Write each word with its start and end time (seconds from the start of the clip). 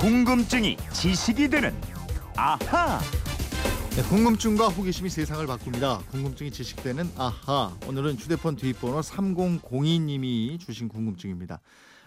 궁금증이 0.00 0.78
지식이 0.94 1.50
되는 1.50 1.78
아하. 2.34 2.98
네, 3.90 4.02
궁금증과 4.08 4.68
호기심이 4.68 5.10
세상을 5.10 5.46
바꿉니다. 5.46 5.98
궁금증이 6.10 6.50
지식되는 6.50 7.10
아하. 7.18 7.76
오늘은 7.86 8.14
휴대폰 8.14 8.56
뒷번호 8.56 9.02
3002님이 9.02 10.58
주신 10.58 10.88
궁금증입니다. 10.88 11.60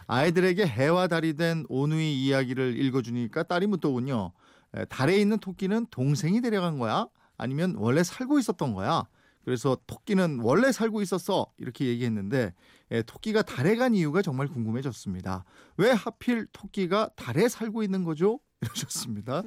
아이들에게 0.08 0.66
해와 0.66 1.06
달이 1.08 1.36
된 1.36 1.68
오누이 1.70 2.26
이야기를 2.26 2.80
읽어주니까 2.80 3.44
딸이 3.44 3.68
묻더군요. 3.68 4.32
에, 4.76 4.86
달에 4.86 5.18
있는 5.18 5.38
토끼는 5.38 5.86
동생이 5.92 6.42
데려간 6.42 6.80
거야? 6.80 7.06
아니면 7.38 7.76
원래 7.78 8.02
살고 8.02 8.40
있었던 8.40 8.74
거야? 8.74 9.04
그래서 9.44 9.78
토끼는 9.88 10.40
원래 10.42 10.72
살고 10.72 11.02
있었어 11.02 11.48
이렇게 11.58 11.86
얘기했는데 11.86 12.54
에, 12.92 13.02
토끼가 13.04 13.42
달에 13.42 13.76
간 13.76 13.94
이유가 13.96 14.22
정말 14.22 14.48
궁금해졌습니다. 14.48 15.46
왜 15.78 15.92
하필 15.92 16.48
토끼가 16.52 17.10
달에 17.16 17.50
살고 17.50 17.84
있는 17.84 18.04
거죠? 18.04 18.40
이러셨습니다. 18.62 19.44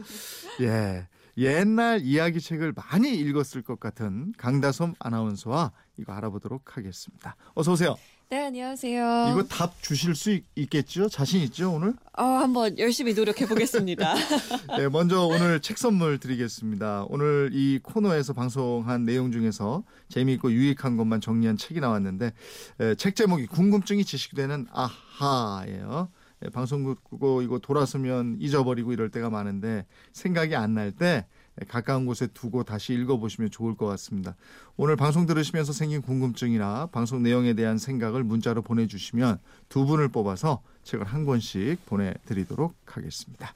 예. 0.61 1.09
옛날 1.39 2.01
이야기책을 2.03 2.73
많이 2.73 3.15
읽었을 3.15 3.63
것 3.63 3.79
같은 3.79 4.33
강다솜 4.39 4.95
아나운서와 4.99 5.73
이거 5.99 6.13
알아보도록 6.13 6.77
하겠습니다. 6.77 7.37
어서 7.55 7.73
오세요. 7.73 7.97
네, 8.29 8.47
안녕하세요. 8.47 9.29
이거 9.31 9.45
답 9.45 9.81
주실 9.81 10.17
수 10.17 10.33
있, 10.33 10.45
있겠죠? 10.57 11.09
자신 11.09 11.41
있죠, 11.43 11.73
오늘? 11.73 11.95
어, 12.19 12.25
한번 12.25 12.77
열심히 12.77 13.15
노력해 13.15 13.47
보겠습니다. 13.47 14.15
네, 14.79 14.89
먼저 14.89 15.25
오늘 15.27 15.61
책 15.61 15.79
선물 15.79 16.19
드리겠습니다. 16.19 17.05
오늘 17.09 17.51
이 17.53 17.79
코너에서 17.81 18.33
방송한 18.33 19.05
내용 19.05 19.31
중에서 19.31 19.85
재미있고 20.09 20.51
유익한 20.51 20.97
것만 20.97 21.21
정리한 21.21 21.57
책이 21.57 21.79
나왔는데 21.79 22.33
에, 22.81 22.95
책 22.97 23.15
제목이 23.15 23.47
궁금증이 23.47 24.05
지식되는 24.05 24.67
아하예요. 24.73 26.09
예, 26.45 26.49
방송 26.51 26.85
듣고 26.85 27.43
이거 27.43 27.61
돌아서면 27.61 28.39
잊어버리고 28.41 28.93
이럴 28.93 29.09
때가 29.11 29.31
많은데 29.31 29.87
생각이 30.13 30.57
안 30.57 30.75
날 30.75 30.91
때 30.91 31.27
가까운 31.69 32.07
곳에 32.07 32.27
두고 32.27 32.65
다시 32.65 32.93
읽어보시면 32.95 33.51
좋을 33.51 33.77
것 33.77 33.87
같습니다. 33.87 34.37
오늘 34.77 34.97
방송 34.97 35.27
들으시면서 35.27 35.73
생긴 35.73 36.03
궁금증이나 36.03 36.87
방송 36.87 37.23
내용에 37.23 37.55
대한 37.55 37.79
생각을 37.79 38.25
문자로 38.25 38.63
보내주시면 38.63 39.39
두 39.69 39.87
분을 39.87 40.09
뽑아서 40.09 40.63
책을 40.85 41.07
한 41.07 41.25
권씩 41.25 41.85
보내드리도록 41.87 42.75
하겠습니다. 42.85 43.55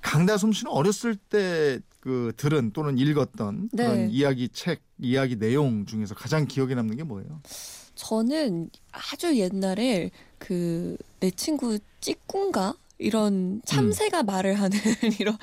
강다솜 0.00 0.52
씨는 0.52 0.72
어렸을 0.72 1.16
때 1.16 1.80
그 2.02 2.32
들은 2.36 2.72
또는 2.72 2.98
읽었던 2.98 3.68
네. 3.72 3.84
그런 3.84 4.10
이야기 4.10 4.48
책, 4.48 4.82
이야기 4.98 5.38
내용 5.38 5.86
중에서 5.86 6.16
가장 6.16 6.48
기억에 6.48 6.74
남는 6.74 6.96
게 6.96 7.04
뭐예요? 7.04 7.40
저는 7.94 8.70
아주 8.90 9.38
옛날에 9.38 10.10
그 10.38 10.96
내 11.22 11.30
친구 11.30 11.78
찌꾼가 12.00 12.74
이런 12.98 13.60
참새가 13.64 14.22
말을 14.22 14.54
하는 14.60 14.78
이런 15.18 15.36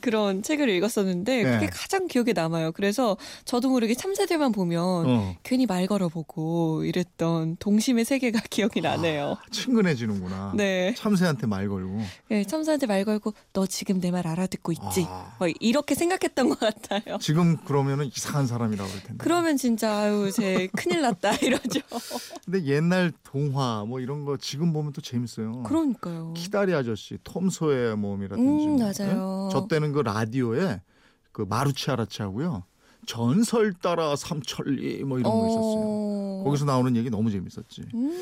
그런 0.00 0.42
책을 0.42 0.68
읽었었는데 0.70 1.42
그게 1.44 1.58
네. 1.58 1.66
가장 1.66 2.06
기억에 2.06 2.32
남아요. 2.32 2.72
그래서 2.72 3.16
저도 3.44 3.68
모르게 3.68 3.94
참새들만 3.94 4.52
보면 4.52 4.82
어, 4.84 5.36
괜히 5.42 5.66
말 5.66 5.86
걸어보고 5.86 6.84
이랬던 6.84 7.56
동심의 7.58 8.04
세계가 8.06 8.40
기억이 8.48 8.80
나네요. 8.80 9.36
친근해지는구나. 9.50 10.52
네. 10.56 10.94
참새한테 10.96 11.46
말 11.46 11.68
걸고. 11.68 12.00
네, 12.28 12.44
참새한테 12.44 12.86
말 12.86 13.04
걸고 13.04 13.34
너 13.52 13.66
지금 13.66 14.00
내 14.00 14.14
말 14.14 14.28
알아듣고 14.28 14.70
있지? 14.70 15.04
아. 15.08 15.34
뭐 15.40 15.48
이렇게 15.60 15.96
생각했던 15.96 16.48
것 16.48 16.58
같아요. 16.60 17.18
지금 17.20 17.56
그러면은 17.64 18.06
이상한 18.06 18.46
사람이라고 18.46 18.88
그럴 18.88 19.02
텐데. 19.02 19.16
그러면 19.18 19.56
진짜 19.56 19.92
아유 19.92 20.30
제 20.32 20.68
큰일 20.76 21.02
났다 21.02 21.34
이러죠. 21.42 21.80
근데 22.44 22.64
옛날 22.64 23.12
동화 23.24 23.84
뭐 23.86 23.98
이런 23.98 24.24
거 24.24 24.36
지금 24.36 24.72
보면 24.72 24.92
또 24.92 25.00
재밌어요. 25.00 25.64
그러니까요. 25.64 26.32
키다리 26.36 26.72
아저씨, 26.84 27.18
톰 27.24 27.50
소의 27.50 27.96
몸이라든지. 27.96 28.66
음, 28.66 28.76
맞아요. 28.78 29.48
네? 29.48 29.52
저 29.52 29.66
때는 29.68 29.92
그 29.92 30.00
라디오에 30.00 30.80
그 31.32 31.42
마루치 31.42 31.90
아라치 31.90 32.22
하고요. 32.22 32.64
전설 33.06 33.72
따라 33.74 34.16
삼천리 34.16 35.04
뭐 35.04 35.18
이런 35.18 35.32
거 35.32 35.46
있었어요. 35.46 35.82
어... 35.84 36.42
거기서 36.44 36.64
나오는 36.64 36.94
얘기 36.96 37.10
너무 37.10 37.30
재밌었지. 37.30 37.82
음, 37.94 38.16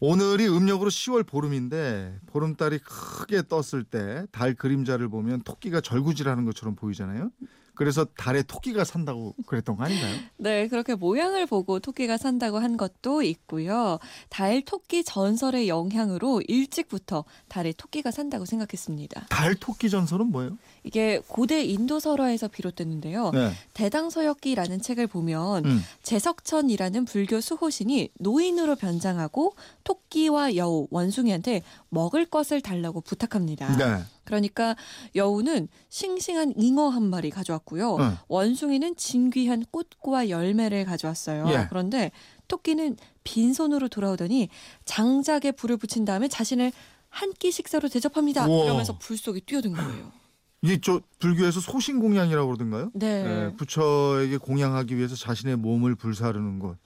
오늘이 0.00 0.48
음력으로 0.48 0.90
10월 0.90 1.26
보름인데 1.26 2.18
보름달이 2.26 2.78
크게 2.80 3.42
떴을 3.48 3.84
때 3.84 4.26
달 4.32 4.54
그림자를 4.54 5.08
보면 5.08 5.42
토끼가 5.42 5.80
절구질하는 5.80 6.44
것처럼 6.44 6.74
보이잖아요. 6.76 7.30
그래서 7.76 8.04
달에 8.16 8.42
토끼가 8.42 8.84
산다고 8.84 9.34
그랬던 9.46 9.76
거 9.76 9.84
아닌가요? 9.84 10.16
네, 10.38 10.66
그렇게 10.68 10.94
모양을 10.94 11.46
보고 11.46 11.78
토끼가 11.78 12.16
산다고 12.16 12.58
한 12.58 12.76
것도 12.76 13.22
있고요. 13.22 13.98
달 14.28 14.62
토끼 14.62 15.04
전설의 15.04 15.68
영향으로 15.68 16.42
일찍부터 16.48 17.24
달에 17.48 17.72
토끼가 17.76 18.10
산다고 18.10 18.44
생각했습니다. 18.44 19.26
달 19.28 19.54
토끼 19.54 19.90
전설은 19.90 20.26
뭐예요? 20.32 20.58
이게 20.82 21.20
고대 21.28 21.62
인도 21.62 22.00
설화에서 22.00 22.48
비롯됐는데요. 22.48 23.30
네. 23.32 23.52
대당서역기라는 23.74 24.80
책을 24.80 25.06
보면 25.06 25.66
음. 25.66 25.82
제석천이라는 26.02 27.04
불교 27.04 27.40
수호신이 27.40 28.10
노인으로 28.18 28.76
변장하고 28.76 29.54
토끼와 29.84 30.56
여우, 30.56 30.86
원숭이한테 30.90 31.62
먹을 31.90 32.24
것을 32.24 32.60
달라고 32.60 33.00
부탁합니다. 33.00 33.76
네. 33.76 34.04
그러니까 34.26 34.76
여우는 35.14 35.68
싱싱한 35.88 36.52
잉어 36.58 36.88
한 36.90 37.04
마리 37.08 37.30
가져왔고요. 37.30 37.96
응. 38.00 38.16
원숭이는 38.28 38.96
진귀한 38.96 39.64
꽃과 39.70 40.28
열매를 40.28 40.84
가져왔어요. 40.84 41.46
예. 41.48 41.66
그런데 41.70 42.10
토끼는 42.48 42.96
빈손으로 43.24 43.88
돌아오더니 43.88 44.50
장작에 44.84 45.52
불을 45.56 45.78
붙인 45.78 46.04
다음에 46.04 46.28
자신을 46.28 46.70
한 47.08 47.32
끼 47.38 47.50
식사로 47.50 47.88
대접합니다. 47.88 48.46
우와. 48.46 48.64
이러면서 48.66 48.98
불 48.98 49.16
속에 49.16 49.40
뛰어든 49.40 49.72
거예요. 49.72 50.12
이게 50.62 50.78
저 50.82 51.00
불교에서 51.18 51.60
소신 51.60 52.00
공양이라고 52.00 52.46
그러던가요? 52.46 52.90
네. 52.94 53.22
네, 53.22 53.56
부처에게 53.56 54.36
공양하기 54.38 54.96
위해서 54.96 55.14
자신의 55.16 55.56
몸을 55.56 55.94
불사르는 55.94 56.58
것. 56.58 56.76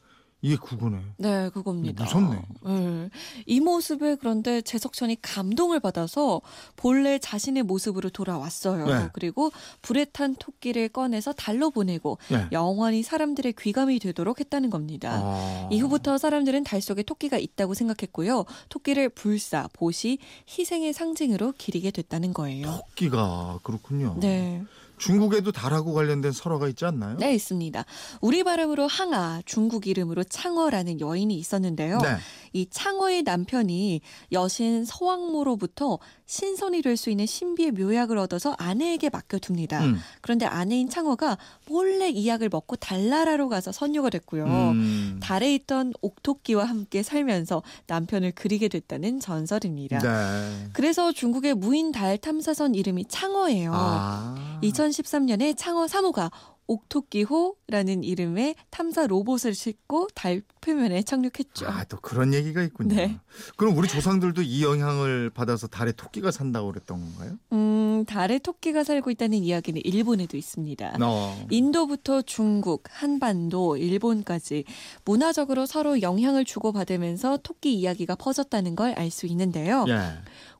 이게 0.42 0.56
그거네. 0.56 0.98
네, 1.18 1.50
그겁니다. 1.50 2.04
무섭네. 2.04 2.42
네. 2.64 3.10
이 3.46 3.60
모습에 3.60 4.14
그런데 4.16 4.62
재석천이 4.62 5.20
감동을 5.20 5.80
받아서 5.80 6.40
본래 6.76 7.18
자신의 7.18 7.62
모습으로 7.64 8.08
돌아왔어요. 8.10 8.86
네. 8.86 9.08
그리고 9.12 9.52
불에 9.82 10.06
탄 10.06 10.34
토끼를 10.34 10.88
꺼내서 10.88 11.32
달로 11.32 11.70
보내고 11.70 12.18
네. 12.30 12.46
영원히 12.52 13.02
사람들의 13.02 13.54
귀감이 13.58 13.98
되도록 13.98 14.40
했다는 14.40 14.70
겁니다. 14.70 15.20
아. 15.22 15.68
이후부터 15.70 16.16
사람들은 16.16 16.64
달 16.64 16.80
속에 16.80 17.02
토끼가 17.02 17.36
있다고 17.36 17.74
생각했고요. 17.74 18.44
토끼를 18.70 19.10
불사, 19.10 19.68
보시, 19.74 20.18
희생의 20.48 20.92
상징으로 20.94 21.52
기리게 21.58 21.90
됐다는 21.90 22.32
거예요. 22.32 22.66
토끼가 22.66 23.60
그렇군요. 23.62 24.16
네. 24.18 24.64
중국에도 25.00 25.50
달하고 25.50 25.94
관련된 25.94 26.30
설화가 26.32 26.68
있지 26.68 26.84
않나요? 26.84 27.16
네, 27.18 27.34
있습니다. 27.34 27.84
우리 28.20 28.44
발음으로 28.44 28.86
항아, 28.86 29.42
중국 29.46 29.86
이름으로 29.86 30.24
창어라는 30.24 31.00
여인이 31.00 31.34
있었는데요. 31.34 31.98
네. 31.98 32.16
이 32.52 32.66
창어의 32.70 33.22
남편이 33.22 34.00
여신 34.32 34.84
서왕모로부터 34.84 35.98
신선이 36.26 36.82
될 36.82 36.96
수 36.96 37.08
있는 37.10 37.24
신비의 37.24 37.70
묘약을 37.72 38.18
얻어서 38.18 38.54
아내에게 38.58 39.08
맡겨둡니다. 39.10 39.84
음. 39.84 39.96
그런데 40.20 40.44
아내인 40.44 40.90
창어가 40.90 41.38
몰래 41.66 42.10
이 42.10 42.28
약을 42.28 42.50
먹고 42.50 42.76
달나라로 42.76 43.48
가서 43.48 43.72
선녀가 43.72 44.10
됐고요. 44.10 44.44
음. 44.44 45.18
달에 45.22 45.54
있던 45.54 45.94
옥토끼와 46.02 46.64
함께 46.64 47.02
살면서 47.02 47.62
남편을 47.86 48.32
그리게 48.32 48.68
됐다는 48.68 49.18
전설입니다. 49.20 49.98
네. 50.00 50.68
그래서 50.74 51.10
중국의 51.12 51.54
무인 51.54 51.90
달 51.90 52.18
탐사선 52.18 52.74
이름이 52.74 53.06
창어예요. 53.06 53.72
아. 53.74 54.58
2013년에 54.62 55.56
창어 55.56 55.86
3호가 55.86 56.30
옥토끼호라는 56.70 58.04
이름의 58.04 58.54
탐사 58.70 59.06
로봇을 59.06 59.54
싣고 59.54 60.08
달 60.14 60.42
표면에 60.60 61.02
착륙했죠. 61.02 61.66
아, 61.66 61.84
또 61.84 61.98
그런 62.00 62.32
얘기가 62.34 62.62
있군요. 62.62 62.94
네. 62.94 63.18
그럼 63.56 63.76
우리 63.76 63.88
조상들도 63.88 64.42
이 64.42 64.62
영향을 64.62 65.30
받아서 65.30 65.66
달에 65.66 65.92
토끼가 65.92 66.30
산다고 66.30 66.70
그랬던 66.70 67.00
건가요? 67.00 67.38
음, 67.52 68.04
달에 68.06 68.38
토끼가 68.38 68.84
살고 68.84 69.10
있다는 69.10 69.38
이야기는 69.38 69.80
일본에도 69.84 70.36
있습니다. 70.36 70.96
어. 71.00 71.46
인도부터 71.50 72.22
중국, 72.22 72.84
한반도, 72.88 73.76
일본까지 73.76 74.64
문화적으로 75.04 75.66
서로 75.66 76.02
영향을 76.02 76.44
주고받으면서 76.44 77.38
토끼 77.42 77.74
이야기가 77.74 78.14
퍼졌다는 78.16 78.76
걸 78.76 78.94
알 78.96 79.10
수 79.10 79.26
있는데요. 79.26 79.84
예. 79.88 79.98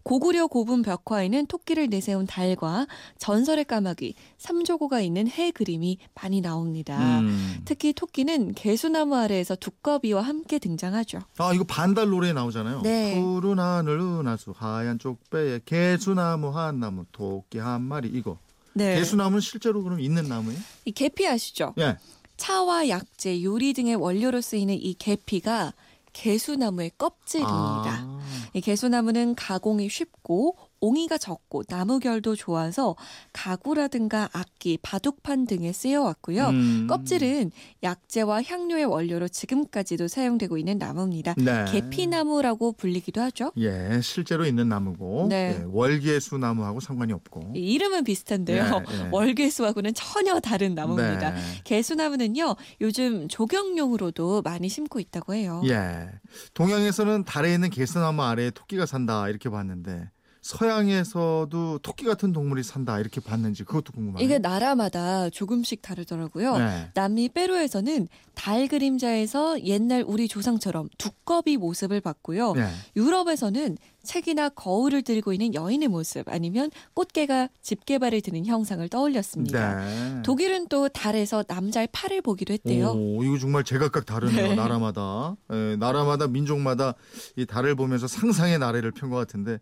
고구려 0.02 0.46
고분 0.46 0.82
벽화에는 0.82 1.46
토끼를 1.46 1.88
내세운 1.88 2.26
달과 2.26 2.86
전설의 3.18 3.64
까마귀, 3.66 4.14
삼조고가 4.38 5.00
있는 5.00 5.28
해 5.28 5.50
그림이 5.50 5.98
많이 6.14 6.40
나옵니다. 6.40 7.20
음. 7.20 7.60
특히 7.64 7.92
토끼는 7.92 8.54
개수나무 8.54 9.16
아래에서 9.16 9.56
두꺼비와 9.56 10.22
함께 10.22 10.58
등장하죠. 10.58 11.20
아, 11.38 11.52
이거 11.52 11.64
반달 11.64 12.08
노래에 12.08 12.32
나오잖아요. 12.32 12.82
네. 12.82 13.20
푸른 13.20 13.58
하늘 13.58 13.98
은하수 14.00 14.54
하얀 14.56 14.98
쪽배에 14.98 15.60
개수나무 15.64 16.48
한 16.56 16.80
나무 16.80 17.04
토끼 17.12 17.58
한 17.58 17.82
마리 17.82 18.08
이거. 18.08 18.38
네. 18.72 18.96
개수나무는 18.96 19.40
실제로 19.40 19.82
그럼 19.82 20.00
있는 20.00 20.28
나무예요? 20.28 20.58
이 20.84 20.92
계피 20.92 21.26
아시죠? 21.26 21.74
예. 21.78 21.96
차와 22.36 22.88
약재, 22.88 23.42
요리 23.42 23.74
등의 23.74 23.96
원료로 23.96 24.40
쓰이는 24.40 24.74
이 24.74 24.94
계피가 24.94 25.74
개수나무의 26.12 26.92
껍질입니다. 26.96 27.50
아. 27.58 28.19
이 28.52 28.60
개수나무는 28.60 29.34
가공이 29.34 29.88
쉽고 29.88 30.56
옹이가 30.80 31.18
적고 31.18 31.62
나무결도 31.68 32.36
좋아서 32.36 32.96
가구라든가 33.32 34.28
악기, 34.32 34.78
바둑판 34.82 35.46
등에 35.46 35.72
쓰여왔고요. 35.72 36.48
음. 36.48 36.86
껍질은 36.88 37.50
약재와 37.82 38.42
향료의 38.42 38.86
원료로 38.86 39.28
지금까지도 39.28 40.08
사용되고 40.08 40.56
있는 40.58 40.78
나무입니다. 40.78 41.34
네. 41.36 41.64
계피나무라고 41.70 42.72
불리기도 42.72 43.20
하죠. 43.20 43.52
예, 43.58 44.00
실제로 44.02 44.46
있는 44.46 44.68
나무고 44.68 45.26
네. 45.28 45.58
예, 45.60 45.64
월계수 45.66 46.38
나무하고 46.38 46.80
상관이 46.80 47.12
없고. 47.12 47.52
이 47.54 47.60
이름은 47.74 48.04
비슷한데요. 48.04 48.64
예, 48.64 48.96
예. 48.96 49.08
월계수하고는 49.12 49.94
전혀 49.94 50.40
다른 50.40 50.74
나무입니다. 50.74 51.30
네. 51.30 51.40
개수나무는요, 51.64 52.56
요즘 52.80 53.28
조경용으로도 53.28 54.42
많이 54.42 54.68
심고 54.68 55.00
있다고 55.00 55.34
해요. 55.34 55.62
예. 55.66 56.08
동양에서는 56.54 57.24
달에 57.24 57.54
있는 57.54 57.70
개수나무 57.70 58.22
아래에 58.22 58.50
토끼가 58.50 58.86
산다 58.86 59.28
이렇게 59.28 59.50
봤는데 59.50 60.08
서양에서도 60.42 61.78
토끼 61.82 62.04
같은 62.04 62.32
동물이 62.32 62.62
산다 62.62 62.98
이렇게 62.98 63.20
봤는지 63.20 63.64
그것도 63.64 63.92
궁금하네요. 63.92 64.24
이게 64.24 64.38
나라마다 64.38 65.28
조금씩 65.30 65.82
다르더라고요. 65.82 66.56
네. 66.58 66.90
남미 66.94 67.28
페루에서는 67.28 68.08
달 68.34 68.68
그림자에서 68.68 69.62
옛날 69.64 70.02
우리 70.06 70.28
조상처럼 70.28 70.88
두꺼비 70.98 71.56
모습을 71.58 72.00
봤고요. 72.00 72.54
네. 72.54 72.68
유럽에서는 72.96 73.76
책이나 74.02 74.48
거울을 74.48 75.02
들고 75.02 75.34
있는 75.34 75.52
여인의 75.54 75.88
모습 75.88 76.26
아니면 76.28 76.70
꽃게가 76.94 77.48
집게발을 77.60 78.22
드는 78.22 78.46
형상을 78.46 78.88
떠올렸습니다. 78.88 79.74
네. 79.84 80.22
독일은 80.22 80.68
또 80.68 80.88
달에서 80.88 81.44
남자의 81.46 81.88
팔을 81.92 82.22
보기도 82.22 82.54
했대요. 82.54 82.92
오, 82.92 83.22
이거 83.22 83.38
정말 83.38 83.62
제각각 83.62 84.06
다르네요. 84.06 84.48
네. 84.48 84.54
나라마다. 84.54 85.36
예, 85.52 85.76
나라마다 85.76 86.28
민족마다 86.28 86.94
이 87.36 87.44
달을 87.44 87.74
보면서 87.74 88.06
상상의 88.08 88.58
나래를 88.58 88.92
편 88.92 89.10
것 89.10 89.16
같은데 89.16 89.58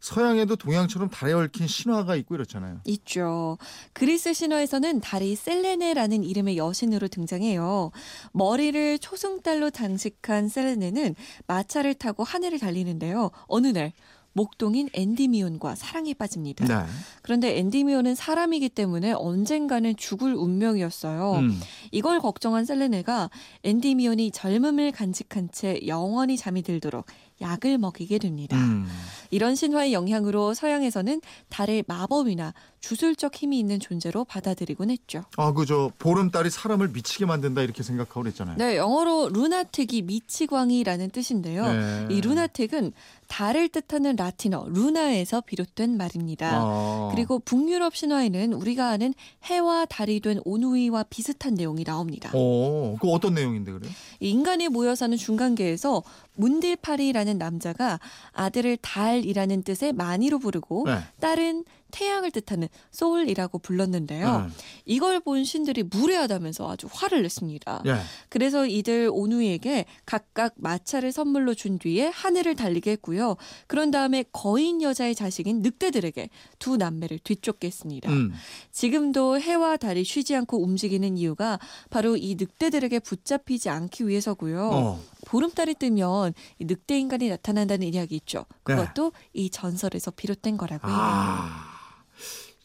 서양에도 0.00 0.56
동양처럼 0.56 1.10
달에 1.10 1.32
얽힌 1.32 1.66
신화가 1.66 2.16
있고 2.16 2.34
이렇잖아요. 2.34 2.80
있죠. 2.86 3.58
그리스 3.92 4.32
신화에서는 4.32 5.00
달이 5.00 5.36
셀레네라는 5.36 6.24
이름의 6.24 6.56
여신으로 6.56 7.08
등장해요. 7.08 7.90
머리를 8.32 8.98
초승달로 8.98 9.70
장식한 9.70 10.48
셀레네는 10.48 11.14
마차를 11.46 11.94
타고 11.94 12.24
하늘을 12.24 12.58
달리는데요. 12.58 13.30
어느 13.46 13.68
날 13.68 13.92
목동인 14.32 14.88
엔디미온과 14.92 15.74
사랑에 15.74 16.14
빠집니다. 16.14 16.64
네. 16.64 16.86
그런데 17.22 17.58
엔디미온은 17.58 18.14
사람이기 18.14 18.68
때문에 18.68 19.12
언젠가는 19.12 19.96
죽을 19.96 20.34
운명이었어요. 20.34 21.32
음. 21.40 21.60
이걸 21.90 22.20
걱정한 22.20 22.64
셀레네가 22.64 23.30
엔디미온이 23.64 24.30
젊음을 24.30 24.92
간직한 24.92 25.50
채 25.50 25.80
영원히 25.86 26.36
잠이 26.36 26.62
들도록 26.62 27.06
약을 27.40 27.78
먹이게 27.78 28.18
됩니다. 28.18 28.56
음. 28.56 28.86
이런 29.30 29.54
신화의 29.54 29.92
영향으로 29.92 30.54
서양에서는 30.54 31.20
달을 31.48 31.84
마법이나 31.86 32.52
주술적 32.80 33.34
힘이 33.34 33.58
있는 33.58 33.78
존재로 33.78 34.24
받아들이곤 34.24 34.90
했죠. 34.90 35.22
아, 35.36 35.52
그저 35.52 35.90
보름달이 35.98 36.50
사람을 36.50 36.88
미치게 36.88 37.26
만든다 37.26 37.62
이렇게 37.62 37.82
생각하고 37.82 38.22
그랬잖아요. 38.22 38.56
네, 38.56 38.76
영어로 38.76 39.28
루나틱이 39.30 40.02
미치광이라는 40.02 41.10
뜻인데요. 41.10 41.72
네. 41.72 42.06
이 42.10 42.20
루나틱은 42.20 42.92
달을 43.28 43.68
뜻하는 43.68 44.16
라틴어 44.16 44.66
루나에서 44.70 45.42
비롯된 45.42 45.96
말입니다. 45.96 46.50
아. 46.52 47.10
그리고 47.14 47.38
북유럽 47.38 47.94
신화에는 47.94 48.52
우리가 48.54 48.88
아는 48.88 49.14
해와 49.44 49.84
달이 49.84 50.20
된 50.20 50.40
오누이와 50.44 51.04
비슷한 51.04 51.54
내용이 51.54 51.79
나옵니다. 51.84 52.30
어, 52.34 52.96
그 53.00 53.08
어떤 53.08 53.34
내용인데 53.34 53.72
그래요? 53.72 53.90
이 54.20 54.30
인간이 54.30 54.68
모여 54.68 54.94
사는 54.94 55.16
중간계에서 55.16 56.02
문딜파리라는 56.34 57.38
남자가 57.38 57.98
아들을 58.32 58.76
달이라는 58.78 59.62
뜻의 59.62 59.92
마니로 59.92 60.38
부르고 60.38 60.84
네. 60.86 60.98
딸은 61.20 61.64
태양을 61.90 62.30
뜻하는 62.30 62.68
소울이라고 62.90 63.58
불렀는데요. 63.58 64.46
네. 64.46 64.52
이걸 64.84 65.20
본 65.20 65.44
신들이 65.44 65.82
무례하다면서 65.82 66.70
아주 66.70 66.88
화를 66.90 67.22
냈습니다. 67.22 67.82
예. 67.86 67.96
그래서 68.28 68.66
이들 68.66 69.10
오누이에게 69.12 69.86
각각 70.06 70.54
마차를 70.56 71.12
선물로 71.12 71.54
준 71.54 71.78
뒤에 71.78 72.08
하늘을 72.08 72.56
달리게 72.56 72.92
했고요. 72.92 73.36
그런 73.66 73.90
다음에 73.90 74.24
거인 74.32 74.82
여자의 74.82 75.14
자식인 75.14 75.62
늑대들에게 75.62 76.28
두 76.58 76.76
남매를 76.76 77.18
뒤쫓게 77.18 77.66
했습니다. 77.66 78.10
음. 78.10 78.32
지금도 78.72 79.40
해와 79.40 79.76
달이 79.76 80.04
쉬지 80.04 80.34
않고 80.36 80.62
움직이는 80.62 81.16
이유가 81.16 81.58
바로 81.90 82.16
이 82.16 82.36
늑대들에게 82.38 83.00
붙잡히지 83.00 83.68
않기 83.68 84.06
위해서고요. 84.08 84.70
어. 84.72 85.00
보름달이 85.26 85.74
뜨면 85.74 86.34
이 86.58 86.64
늑대 86.64 86.98
인간이 86.98 87.28
나타난다는 87.28 87.92
이야기 87.92 88.16
있죠. 88.16 88.44
네. 88.66 88.74
그것도 88.76 89.12
이 89.32 89.50
전설에서 89.50 90.10
비롯된 90.10 90.56
거라고 90.56 90.88
해요. 90.88 90.96
아. 90.98 91.69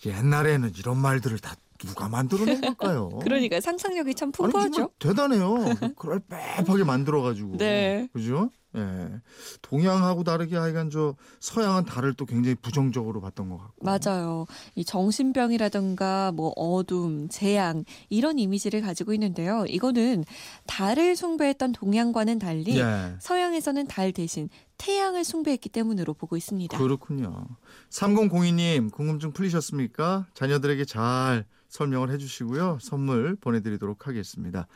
옛날에는 0.06 0.74
이런 0.78 0.98
말들을 0.98 1.40
다 1.40 1.56
누가 1.78 2.08
만들어낸 2.08 2.62
걸까요? 2.62 3.10
그러니까 3.24 3.60
상상력이 3.60 4.16
참 4.16 4.28
아니, 4.28 4.32
풍부하죠. 4.34 4.72
정말 4.72 4.90
대단해요. 5.00 5.76
그걸 5.96 6.20
빼하게 6.20 6.84
만들어가지고. 6.84 7.58
네. 7.58 8.08
그죠? 8.14 8.50
예. 8.76 9.22
동양하고 9.62 10.24
다르게 10.24 10.56
하여간 10.58 10.90
저 10.90 11.16
서양은 11.40 11.86
달을 11.86 12.14
또 12.14 12.26
굉장히 12.26 12.56
부정적으로 12.56 13.22
봤던 13.22 13.50
것 13.50 13.58
같고. 13.58 13.86
맞아요. 13.86 14.46
이 14.76 14.84
정신병이라든가 14.84 16.32
뭐 16.34 16.50
어둠, 16.56 17.28
재앙 17.30 17.84
이런 18.10 18.40
이미지를 18.40 18.82
가지고 18.82 19.14
있는데요. 19.14 19.66
이거는 19.68 20.26
달을 20.68 21.16
숭배했던 21.16 21.74
동양과는 21.74 22.40
달리 22.40 22.80
예. 22.80 23.16
서양에서는 23.20 23.88
달 23.88 24.12
대신 24.12 24.50
태양을 24.78 25.24
숭배했기 25.24 25.70
때문으로 25.70 26.14
보고 26.14 26.36
있습니다. 26.38 26.78
그렇군요. 26.78 27.46
3002님 27.90 28.92
궁금증 28.92 29.32
풀리셨습니까? 29.32 30.28
자녀들에게 30.34 30.86
잘 30.86 31.46
설명을 31.70 32.12
해주시고요. 32.12 32.80
선물 32.82 33.36
보내드리도록 33.36 34.08
하겠습니다. 34.08 34.68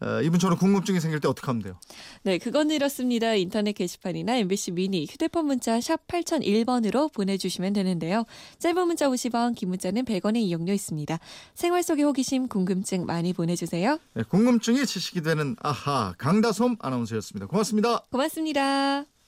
어, 0.00 0.20
이분처럼 0.22 0.58
궁금증이 0.58 1.00
생길 1.00 1.20
때 1.20 1.28
어떻게 1.28 1.46
하면 1.46 1.62
돼요? 1.62 1.78
네, 2.22 2.38
그건 2.38 2.70
이렇습니다. 2.70 3.34
인터넷 3.34 3.72
게시판이나 3.72 4.36
MBC 4.36 4.72
미니 4.72 5.04
휴대폰 5.04 5.46
문자 5.46 5.80
샵 5.80 6.06
8001번으로 6.06 7.12
보내주시면 7.12 7.72
되는데요. 7.72 8.24
짧은 8.58 8.86
문자 8.86 9.08
50원, 9.08 9.54
긴 9.54 9.70
문자는 9.70 10.04
100원의 10.04 10.38
이용료 10.38 10.72
있습니다. 10.72 11.18
생활 11.54 11.82
속의 11.82 12.04
호기심, 12.04 12.48
궁금증 12.48 13.06
많이 13.06 13.32
보내주세요. 13.32 13.98
네, 14.14 14.22
궁금증이 14.22 14.86
지식이 14.86 15.22
되는 15.22 15.56
아하 15.60 16.14
강다솜 16.18 16.76
아나운서였습니다. 16.80 17.46
고맙습니다. 17.46 18.06
고맙습니다. 18.10 19.19